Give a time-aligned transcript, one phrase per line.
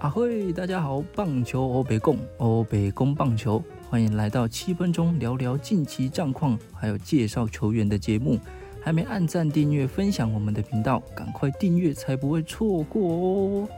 [0.00, 8.38] 阿慧，大家好，棒球欧北共欧北共棒球，欢迎来到七分钟聊聊近期战况，还有介绍球员的节目。
[8.82, 13.68] 还没按赞、订阅、分享我们的频道，赶快订阅才不会错过哦。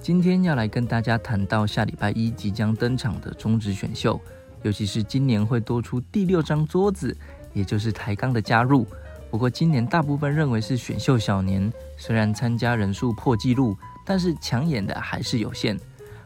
[0.00, 4.20] 今天要来跟大家谈到下礼拜一即将登场的中职选秀，
[4.62, 7.16] 尤其是今年会多出第六张桌子，
[7.52, 8.84] 也就是台钢的加入。
[9.34, 13.76] 不过今年大部分认为是选秀小年，虽然参加人数破纪录。
[14.06, 15.76] 但是抢眼的还是有限。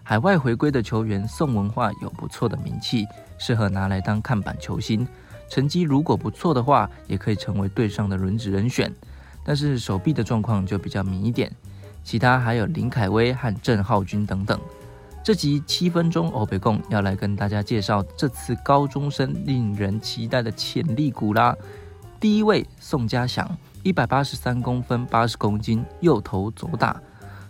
[0.02, 3.06] 海外回归的球员宋文化有不错的名气，
[3.38, 5.08] 适合拿来当看板球星。
[5.48, 8.94] 成绩如果不错的话，也可以成为队上的轮值人选。
[9.42, 11.50] 但是手臂的状况就比较明一点。
[12.04, 14.60] 其他还有林凯威和郑浩君等等。
[15.24, 21.56] 这集七分钟欧北共要来跟大家介绍这次高中生令人期待的潜力股啦。
[22.20, 23.48] 第一位宋家祥，
[23.84, 27.00] 一百八十三公分，八十公斤，右投左打。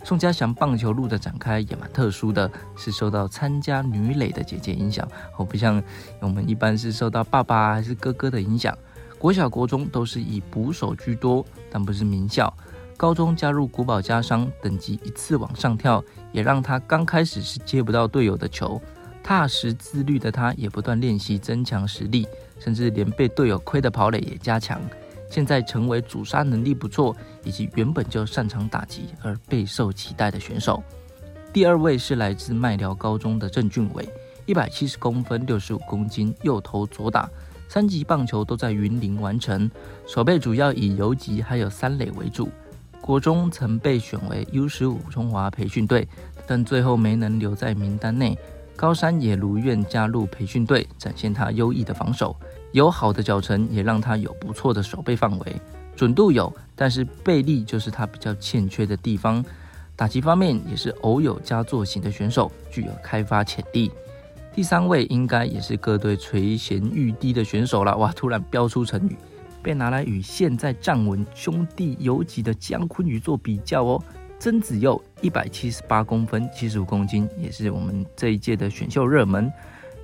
[0.03, 5.81] 宋家祥棒球路的展开也蛮特殊的，是受到参加女垒的姐姐影响，我不像
[6.19, 8.77] 我们一般是受到爸爸还是哥哥的影响。
[9.17, 12.53] 国小、国中都是以捕手居多，但不是名校。
[12.95, 18.79] 高中加入古堡家商，等级一次往上跳，也让他刚开始是接不到队友的球。
[19.23, 22.27] 踏实自律的他，也不断练习增强实力，
[22.59, 24.79] 甚至连被队友亏的跑垒也加强。
[25.29, 30.83] 现在成为主杀能力不错，以及原本就擅长打击而备受期待的选手。
[31.53, 34.07] 第二位是来自麦寮高中的郑俊伟，
[34.45, 37.29] 一百七十公分，六十五公斤，右投左打，
[37.67, 39.69] 三级棒球都在云林完成。
[40.07, 42.49] 手背主要以游击还有三垒为主。
[42.99, 46.07] 国中曾被选为 U 十五中华培训队，
[46.47, 48.37] 但最后没能留在名单内。
[48.79, 52.33] 高山也如愿加入培训队，展现他优异的防守。
[52.71, 55.61] 有好的脚程，也让他有不错的守备范围，
[55.97, 59.43] 准度有，但是背力就是他比较欠缺的地方。
[59.97, 63.91] 打击方面也是偶有佳作型的选手，具有开发潜力。
[64.53, 68.13] 第三位应该也是各队垂涎欲滴的选手了，哇！
[68.13, 69.17] 突然飙出成语，
[69.61, 74.01] 被拿来与现在站稳兄弟游击的姜昆宇做比较哦。
[74.39, 79.51] 曾子佑一百七十八公分，七十五公斤，也是我们这一届的选秀热门。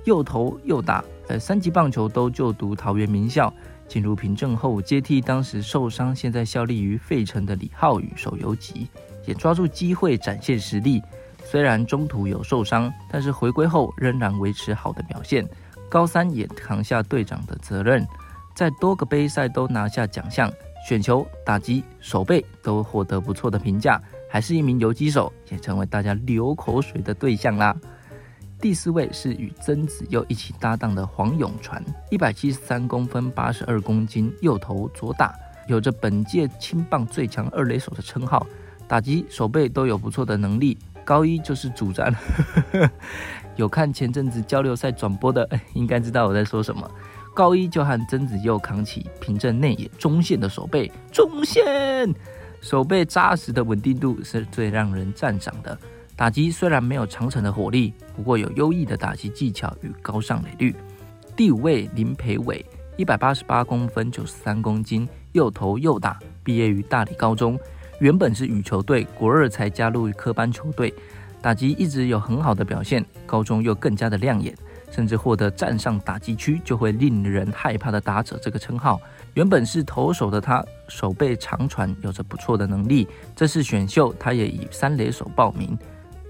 [0.04, 3.52] 又投又打，呃，三级棒球都就读桃园名校。
[3.88, 8.86] 进入凭证后，接替当时受伤、现在效力于费城的李浩宇守游击，
[9.24, 11.02] 也抓住机会展现实力。
[11.42, 15.48] 虽然中途有受伤，但是回归后仍然维持好的表现。
[15.88, 18.06] 高三也扛下队长的责任，
[18.54, 20.52] 在多个杯赛都拿下奖项，
[20.86, 27.76] 选球、打击、守备都获得不错的评价，还是一名游击手，也成为大家流口水的对象啦。
[28.60, 35.34] 第四位是与曾子佑一起搭档的黄永传，一百七十三公分，八十二公斤，右投左打，
[35.66, 38.46] 有着本届青棒最强二垒手的称号，
[38.86, 40.78] 打击手背都有不错的能力。
[41.04, 42.14] 高一就是主战，
[43.56, 46.88] 有看前阵子交流赛转播的，应该知道我在说什么。
[47.36, 52.10] 高一就和曾子佑扛起凭证内野中线的手背，中线
[52.62, 55.78] 手背扎实的稳定度是最让人赞赏的。
[56.16, 60.74] 打击虽然没有长城的火力，不过有优异的打击技巧与高上垒率。
[61.36, 62.64] 第五位林培伟，
[62.96, 67.60] 一百八十八公分，九十三公斤，右投右打，毕业于大理高中，
[68.00, 70.94] 原本是羽球队，国二才加入科班球队，
[71.42, 74.56] 打击一直有很好的表现，高中又更加的亮眼，
[74.90, 79.00] 甚至获得站上打击区就会令人害怕的打者这个称号。
[79.34, 83.06] 原本是投手的他，手背长传，有着不错的能力。
[83.34, 85.78] 这次选秀，他也以三垒手报名。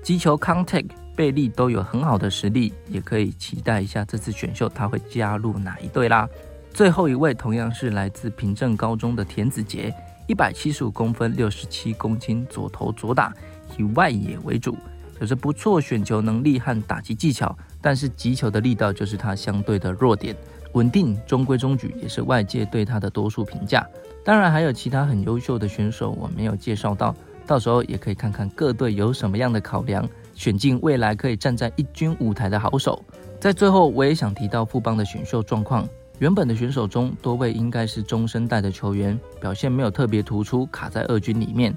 [0.02, 6.28] 击球、contact、背力都有很好的实力，也可以期待一下这次选秀他会加入哪一队啦。
[6.72, 9.94] 最后一位同样是来自平镇高中的田子杰，
[10.26, 13.32] 一百七十五公分，六十七公斤，左投左打，
[13.78, 14.76] 以外野为主，
[15.20, 17.56] 有着不错选球能力和打击技巧，
[17.86, 20.34] 但是击球的力道就是他相对的弱点。
[20.72, 23.86] 稳定、中规中矩，也是外界对他的多数评价。
[24.24, 27.14] 当然还有其他很优秀的选手，我没有介绍到。
[27.47, 30.04] 到时候也可以看看各队有什么样的考量，
[30.34, 33.00] 选进未来可以站在一军舞台的好手。
[33.38, 35.88] 在最后，我也想提到富邦的选秀状况。
[36.18, 41.72] 原本的选手中，多位应该是中生代的球员，表现没有特别突出，卡在二军里面。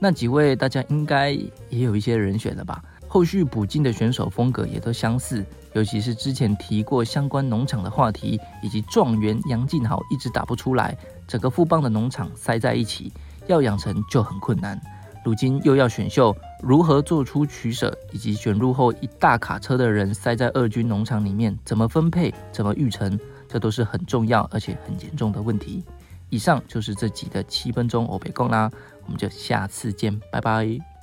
[0.00, 2.82] 那几位大家应该也有一些人选了吧？
[3.14, 13.12] 后续补进的选手风格也都相似，尤其是之前提过相关农场的话题，以及状元杨敬豪一直打不出来，整个富邦的农场塞在一起，
[13.46, 14.76] 要养成就很困难。
[15.24, 23.16] 如今又要选秀，如何做出取舍，以及选入后一大卡车的人塞在二军农场里面，怎么分配，怎么育成，
[23.46, 25.84] 这都是很重要而且很严重的问题。
[26.30, 28.68] 以上就是这集的七分钟欧北共啦，
[29.04, 30.93] 我们就下次见，拜拜。